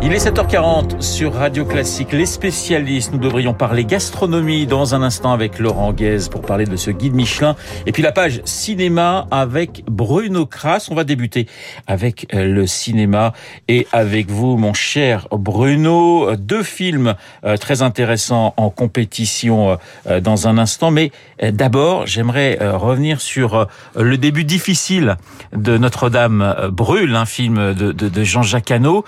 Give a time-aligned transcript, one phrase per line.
[0.00, 2.12] Il est 7h40 sur Radio Classique.
[2.12, 6.76] Les spécialistes, nous devrions parler gastronomie dans un instant avec Laurent Guez pour parler de
[6.76, 7.56] ce guide Michelin.
[7.84, 10.86] Et puis la page cinéma avec Bruno Kras.
[10.92, 11.48] On va débuter
[11.88, 13.32] avec euh, le cinéma
[13.66, 16.36] et avec vous, mon cher Bruno.
[16.36, 20.92] Deux films euh, très intéressants en compétition euh, dans un instant.
[20.92, 21.10] Mais
[21.42, 25.16] d'abord, j'aimerais revenir sur le début difficile
[25.52, 29.04] de Notre-Dame brûle, un film de, Jean-Jacques Hano.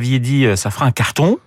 [0.00, 1.38] Aviez dit ça fera un carton.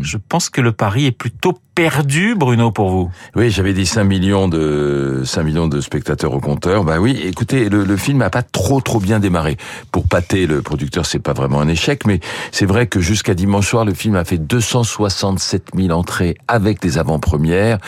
[0.00, 3.10] Je pense que le pari est plutôt perdu, Bruno, pour vous?
[3.34, 6.84] Oui, j'avais dit 5 millions de 5 millions de spectateurs au compteur.
[6.84, 9.56] Bah oui, écoutez, le, le film n'a pas trop trop bien démarré.
[9.90, 13.68] Pour Pathé, le producteur, c'est pas vraiment un échec, mais c'est vrai que jusqu'à dimanche
[13.68, 17.78] soir, le film a fait 267 000 entrées avec les avant-premières.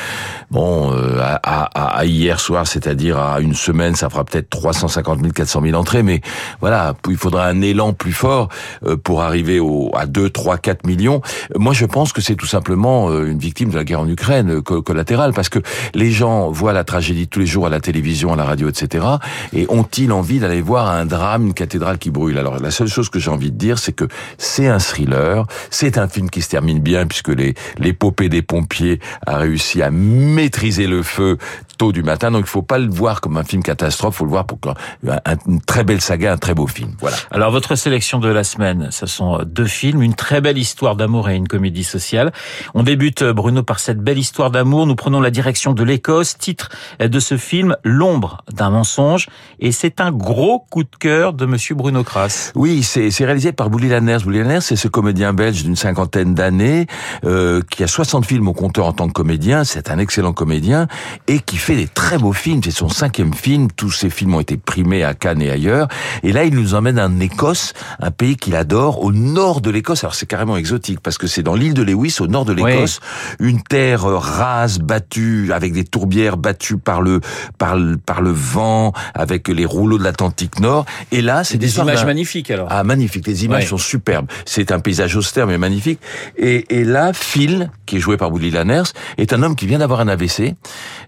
[0.50, 5.20] Bon, euh, à, à, à, hier soir, c'est-à-dire à une semaine, ça fera peut-être 350
[5.20, 6.20] 000, 400 000 entrées, mais
[6.60, 8.48] voilà, il faudra un élan plus fort
[8.86, 11.20] euh, pour arriver au, à 2, 3, 4 millions.
[11.56, 14.50] Moi, je pense que c'est tout simplement euh, une victime de la guerre en Ukraine
[14.50, 15.58] euh, collatérale, parce que
[15.94, 19.04] les gens voient la tragédie tous les jours à la télévision, à la radio, etc.
[19.52, 22.38] Et ont-ils envie d'aller voir un drame, une cathédrale qui brûle?
[22.38, 24.06] Alors la seule chose que j'ai envie de dire, c'est que
[24.38, 27.32] c'est un thriller, c'est un film qui se termine bien, puisque
[27.78, 31.36] l'épopée des pompiers a réussi à maîtriser le feu
[31.76, 32.30] tôt du matin.
[32.30, 34.58] Donc il faut pas le voir comme un film catastrophe, faut le voir pour
[35.46, 36.92] une très belle saga, un très beau film.
[37.00, 37.16] Voilà.
[37.30, 41.28] Alors votre sélection de la semaine, ce sont deux films, une très belle histoire d'amour
[41.28, 42.32] et une comédie sociale.
[42.74, 44.86] On débute Bruno par cette belle histoire d'amour.
[44.86, 46.36] Nous prenons la direction de l'Écosse.
[46.38, 49.28] Titre de ce film L'ombre d'un mensonge
[49.60, 52.52] et c'est un gros coup de cœur de Monsieur Bruno Kras.
[52.54, 54.18] Oui, c'est réalisé par Bouli Lanners.
[54.24, 56.86] Bouli Lanners, c'est ce comédien belge d'une cinquantaine d'années
[57.24, 59.64] euh, qui a 60 films au compteur en tant que comédien.
[59.64, 60.86] C'est un excellent comédien
[61.28, 62.60] et qui fait des très beaux films.
[62.62, 63.68] C'est son cinquième film.
[63.74, 65.88] Tous ses films ont été primés à Cannes et ailleurs.
[66.22, 70.04] Et là, il nous emmène en Écosse, un pays qu'il adore, au nord de l'Écosse.
[70.04, 73.00] Alors c'est carrément exotique parce que c'est dans l'île de Lewis, au nord de l'Écosse,
[73.40, 73.48] oui.
[73.48, 77.20] une terre rase, battue, avec des tourbières battues par le
[77.56, 80.84] par le, par le vent, avec les rouleaux de l'Atlantique Nord.
[81.12, 82.68] Et là, c'est des, des images magnifiques alors.
[82.70, 83.26] Ah, magnifiques.
[83.26, 84.26] Les images sont superbes.
[84.44, 86.00] C'est un paysage austère mais magnifique.
[86.36, 89.78] Et, et là, Phil, qui est joué par Willy Lanners, est un homme qui vient
[89.78, 90.54] d'avoir un AVC.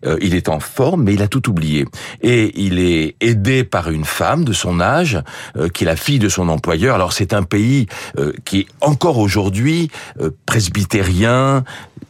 [0.04, 1.86] Euh, il est en forme, mais il a tout oublié.
[2.22, 5.20] Et il est aidé par une femme de son âge,
[5.56, 6.94] euh, qui est la fille de son employeur.
[6.94, 7.86] Alors c'est un pays
[8.18, 9.90] euh, qui est encore aujourd'hui
[10.20, 11.64] euh, presbytérien,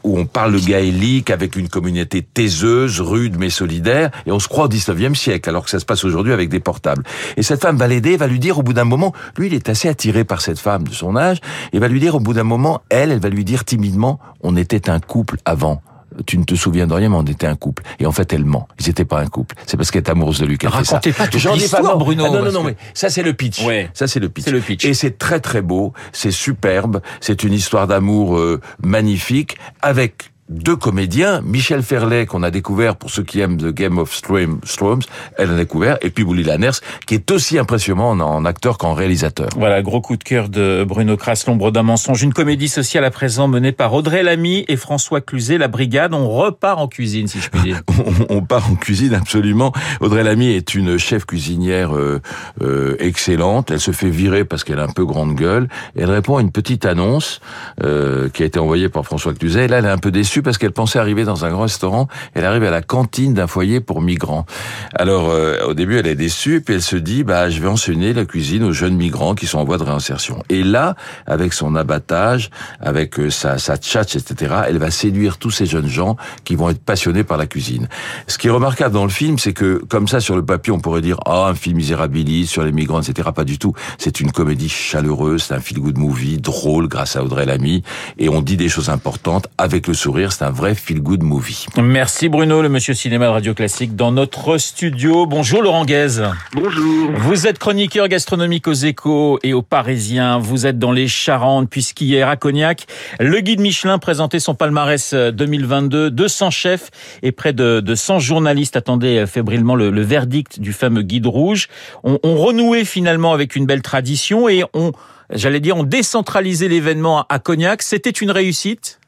[0.04, 4.48] où on parle le gaélique avec une communauté taiseuse, rude mais solidaire, et on se
[4.48, 7.02] croit au 19e siècle, alors que ça se passe aujourd'hui avec des portables.
[7.36, 9.68] Et cette femme va l'aider, va lui dire au bout d'un moment, lui il est
[9.68, 11.40] assez attiré par cette femme de son âge,
[11.72, 14.56] et va lui dire au bout d'un moment, elle, elle va lui dire timidement, on
[14.56, 15.82] était un couple avant
[16.24, 17.82] tu ne te souviens de rien, mais on était un couple.
[17.98, 18.68] Et en fait, elle ment.
[18.80, 19.54] Ils n'étaient pas un couple.
[19.66, 20.96] C'est parce qu'elle est amoureuse de lui qu'elle fait ça.
[20.96, 22.24] Racontez pas toute l'histoire, Bruno.
[22.26, 23.64] Ah non, non, non, mais ça c'est le pitch.
[23.64, 23.90] Ouais.
[23.94, 24.44] Ça c'est le pitch.
[24.44, 24.84] C'est le pitch.
[24.84, 30.76] Et c'est très très beau, c'est superbe, c'est une histoire d'amour euh, magnifique avec deux
[30.76, 35.02] comédiens, Michel Ferlet qu'on a découvert pour ceux qui aiment The Game of Thrones,
[35.38, 39.48] elle a découvert, et puis Bouli Lanners qui est aussi impressionnant en, acteur qu'en réalisateur.
[39.56, 43.10] Voilà, gros coup de cœur de Bruno Kras, l'ombre d'un mensonge, une comédie sociale à
[43.10, 46.14] présent menée par Audrey Lamy et François Cluzet, la brigade.
[46.14, 47.82] On repart en cuisine, si je puis dire.
[48.28, 49.72] on, on, part en cuisine absolument.
[50.00, 52.20] Audrey Lamy est une chef cuisinière euh,
[52.62, 53.70] euh, excellente.
[53.70, 55.68] Elle se fait virer parce qu'elle a un peu grande gueule.
[55.96, 57.40] Elle répond à une petite annonce
[57.82, 59.64] euh, qui a été envoyée par François Cluzet.
[59.64, 62.08] Et là, elle est un peu déçue parce qu'elle pensait arriver dans un grand restaurant.
[62.34, 64.46] Elle arrive à la cantine d'un foyer pour migrants.
[64.94, 68.12] Alors, euh, au début, elle est déçue, puis elle se dit, bah, je vais enseigner
[68.12, 70.42] la cuisine aux jeunes migrants qui sont en voie de réinsertion.
[70.48, 70.94] Et là,
[71.26, 75.88] avec son abattage, avec euh, sa, sa tchatch, etc., elle va séduire tous ces jeunes
[75.88, 77.88] gens qui vont être passionnés par la cuisine.
[78.26, 80.80] Ce qui est remarquable dans le film, c'est que, comme ça, sur le papier, on
[80.80, 83.30] pourrait dire, ah, oh, un film misérabiliste sur les migrants, etc.
[83.34, 83.72] Pas du tout.
[83.98, 87.82] C'est une comédie chaleureuse, c'est un feel-good movie, drôle, grâce à Audrey Lamy,
[88.18, 91.66] et on dit des choses importantes avec le sourire c'est un vrai feel-good movie.
[91.76, 95.26] Merci Bruno, le monsieur cinéma de Radio Classique, dans notre studio.
[95.26, 96.22] Bonjour Laurent Guez.
[96.52, 97.10] Bonjour.
[97.16, 100.38] Vous êtes chroniqueur gastronomique aux Échos et aux Parisiens.
[100.38, 102.86] Vous êtes dans les Charentes, puisqu'hier à Cognac,
[103.20, 106.10] le guide Michelin présentait son palmarès 2022.
[106.10, 106.90] 200 chefs
[107.22, 111.68] et près de, de 100 journalistes attendaient fébrilement le, le, verdict du fameux guide rouge.
[112.04, 114.92] On, on renouait finalement avec une belle tradition et on,
[115.30, 117.82] j'allais dire, on décentralisait l'événement à Cognac.
[117.82, 119.00] C'était une réussite?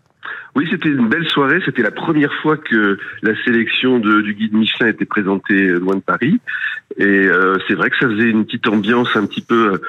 [0.58, 1.60] Oui, c'était une belle soirée.
[1.64, 6.40] C'était la première fois que la sélection du guide Michelin était présentée loin de Paris.
[6.96, 9.80] Et euh, c'est vrai que ça faisait une petite ambiance un petit peu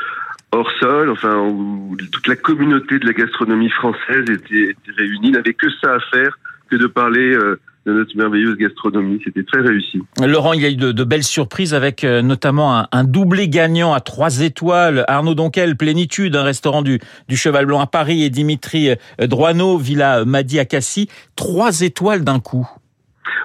[0.51, 5.53] hors sol, enfin, où toute la communauté de la gastronomie française était, était réunie, n'avait
[5.53, 6.37] que ça à faire
[6.69, 9.21] que de parler euh, de notre merveilleuse gastronomie.
[9.23, 10.01] C'était très réussi.
[10.23, 13.99] Laurent, il y a eu de, belles surprises avec euh, notamment un, doublé gagnant à
[13.99, 15.05] trois étoiles.
[15.07, 19.77] Arnaud Donquel, Plénitude, un restaurant du, du Cheval Blanc à Paris et Dimitri euh, Droineau,
[19.77, 21.07] Villa Madi à Cassis.
[21.35, 22.69] Trois étoiles d'un coup.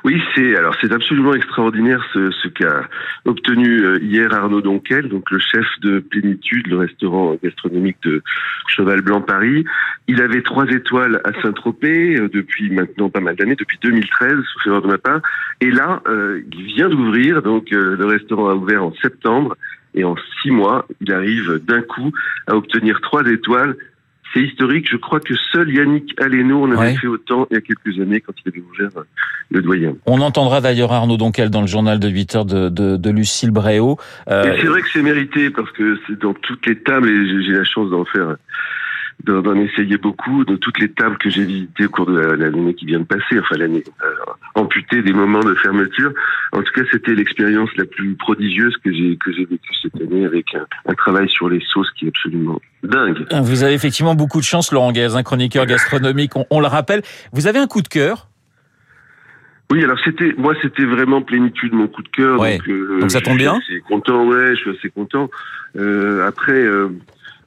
[0.05, 2.87] Oui, c'est alors c'est absolument extraordinaire ce, qu'a
[3.25, 8.23] obtenu euh, hier Arnaud Donquel, donc le chef de Plénitude, le restaurant gastronomique de
[8.69, 9.65] Cheval Blanc Paris.
[10.07, 14.67] Il avait trois étoiles à Saint-Tropez euh, depuis maintenant pas mal d'années, depuis 2013, sauf
[14.67, 15.23] erreur de ma part.
[15.63, 19.57] Et là, euh, il vient d'ouvrir, donc le restaurant a ouvert en septembre,
[19.95, 22.13] et en six mois, il arrive d'un coup
[22.47, 23.77] à obtenir trois étoiles
[24.35, 24.89] c'est historique.
[24.91, 28.21] Je crois que seul Yannick Aleno en avait fait autant il y a quelques années
[28.21, 29.05] quand il avait ouvert euh,
[29.51, 29.95] le doyen.
[30.07, 33.53] On entendra d'ailleurs Arnaud Donquel dans le journal de 8 heures de, de, de Lucille
[33.53, 33.97] Bréau.
[34.29, 34.57] Euh...
[34.61, 37.65] C'est vrai que c'est mérité parce que c'est dans toutes les tables et j'ai la
[37.65, 38.37] chance d'en faire
[39.23, 42.85] d'en essayer beaucoup de toutes les tables que j'ai visitées au cours de l'année qui
[42.85, 43.85] vient de passer, enfin l'année
[44.55, 46.13] amputée des moments de fermeture.
[46.53, 50.25] En tout cas, c'était l'expérience la plus prodigieuse que j'ai que j'ai vécue cette année
[50.25, 53.27] avec un, travail sur les sauces qui est absolument dingue.
[53.31, 56.33] Ah, vous avez effectivement beaucoup de chance, Laurent Gaz, un chroniqueur gastronomique.
[56.51, 57.03] On, le rappelle.
[57.33, 58.29] Vous avez un coup de cœur?
[59.71, 62.37] Oui, alors c'était moi c'était vraiment plénitude mon coup de cœur.
[62.39, 63.59] donc, euh, donc, ça tombe bien.
[63.61, 65.31] Je suis content, ouais, je suis assez content.
[65.77, 66.89] Euh, après, euh,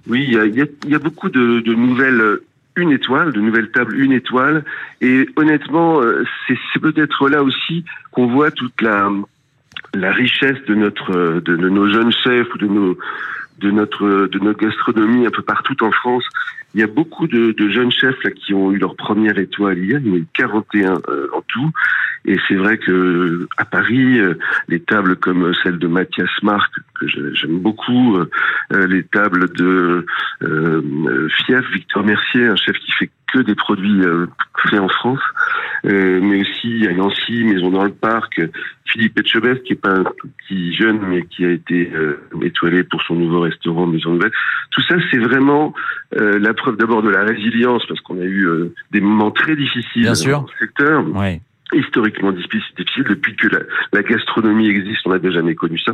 [0.07, 2.39] oui, il y a, y a, beaucoup de, de, nouvelles
[2.77, 4.63] une étoile, de nouvelles tables une étoile.
[5.01, 9.09] Et honnêtement, euh, c'est peut-être là aussi qu'on voit toute la,
[9.93, 12.97] la richesse de notre de, de, nos jeunes chefs ou de nos
[13.59, 16.23] de notre de notre gastronomie un peu partout en France.
[16.73, 19.79] Il y a beaucoup de, de jeunes chefs là qui ont eu leur première étoile
[19.79, 19.99] hier.
[20.03, 21.71] Il y en a eu 41 euh, en tout.
[22.25, 24.35] Et c'est vrai que à Paris, euh,
[24.67, 30.05] les tables comme celle de Mathias Marc, que j'aime beaucoup, euh, les tables de
[31.29, 34.01] Fief, Victor Mercier, un chef qui fait que des produits
[34.69, 35.19] faits en France,
[35.83, 38.41] mais aussi à Nancy, Maison dans le Parc,
[38.85, 40.05] Philippe Etchebest, qui est pas un
[40.47, 41.91] petit jeune, mais qui a été
[42.41, 44.31] étoilé pour son nouveau restaurant Maison Nouvelle.
[44.71, 45.73] Tout ça, c'est vraiment
[46.11, 48.47] la preuve d'abord de la résilience, parce qu'on a eu
[48.91, 51.03] des moments très difficiles dans le secteur.
[51.73, 53.47] Historiquement difficile, depuis que
[53.91, 55.91] la, gastronomie existe, on n'a jamais connu ça,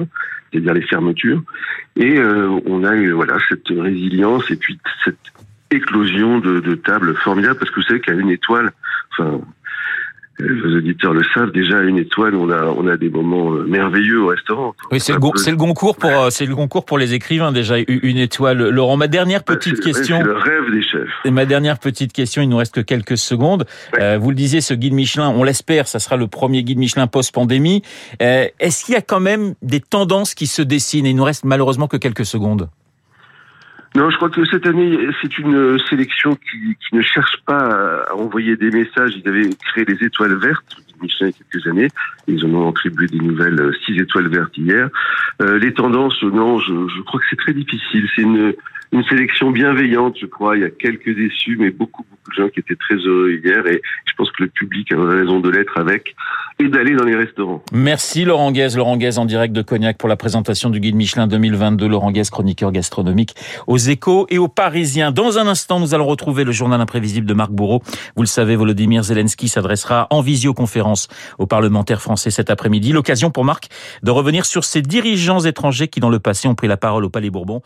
[0.51, 1.41] c'est-à-dire les fermetures.
[1.95, 5.17] Et euh, on a eu voilà cette résilience et puis cette
[5.71, 8.71] éclosion de, de tables formidables, parce que vous savez qu'à une étoile,
[9.11, 9.41] enfin,
[10.39, 14.21] les auditeurs le savent, déjà une étoile, on a, on a des moments euh, merveilleux
[14.23, 14.73] au restaurant.
[14.91, 17.75] Oui, c'est le, c'est le concours pour, euh, c'est le concours pour les écrivains, déjà,
[17.87, 18.69] une étoile.
[18.69, 20.17] Laurent, ma dernière bah, petite question.
[20.17, 21.09] C'est le rêve des chefs.
[21.25, 23.65] Et ma dernière petite question, il nous reste que quelques secondes.
[23.99, 27.07] Euh, vous le disiez, ce guide Michelin, on l'espère, ça sera le premier guide Michelin
[27.07, 27.83] post-pandémie.
[28.21, 31.05] Euh, est-ce qu'il y a quand même des tendances qui se dessinent?
[31.05, 32.69] Et il nous reste malheureusement que quelques secondes.
[33.95, 38.15] Non, je crois que cette année, c'est une sélection qui, qui, ne cherche pas à
[38.15, 39.13] envoyer des messages.
[39.15, 41.89] Ils avaient créé les étoiles vertes, il y a quelques années.
[42.27, 44.89] Ils en ont attribué des nouvelles euh, six étoiles vertes hier.
[45.41, 48.07] Euh, les tendances, non, je, je crois que c'est très difficile.
[48.15, 48.53] C'est une,
[48.93, 50.57] une sélection bienveillante, je crois.
[50.57, 53.65] Il y a quelques déçus, mais beaucoup, beaucoup de gens qui étaient très heureux hier.
[53.67, 56.15] Et je pense que le public a raison de l'être avec
[56.59, 57.61] et d'aller dans les restaurants.
[57.71, 58.69] Merci Laurent Guez.
[58.75, 61.87] Laurent Guez en direct de Cognac pour la présentation du guide Michelin 2022.
[61.87, 63.35] Laurent Guez, chroniqueur gastronomique
[63.67, 65.11] aux échos et aux Parisiens.
[65.11, 67.81] Dans un instant, nous allons retrouver le journal imprévisible de Marc Bourreau.
[68.15, 71.07] Vous le savez, Volodymyr Zelensky s'adressera en visioconférence
[71.39, 72.91] aux parlementaires français cet après-midi.
[72.91, 73.69] L'occasion pour Marc
[74.03, 77.09] de revenir sur ces dirigeants étrangers qui, dans le passé, ont pris la parole au
[77.09, 77.61] Palais Bourbon.